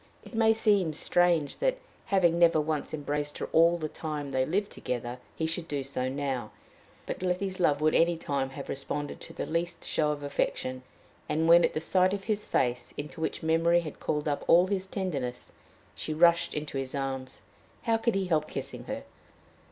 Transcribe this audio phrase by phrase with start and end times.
[0.23, 4.71] It may seem strange that, having never once embraced her all the time they lived
[4.71, 6.49] together, he should do so now;
[7.05, 10.81] but Letty's love would any time have responded to the least show of affection,
[11.29, 14.65] and when, at the sight of his face, into which memory had called up all
[14.65, 15.51] his tenderness,
[15.93, 17.43] she rushed into his arms,
[17.83, 19.03] how could he help kissing her?